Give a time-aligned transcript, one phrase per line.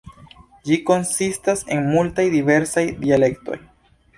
[0.69, 3.63] Ĝi konsistas el multaj diversaj dialektoj.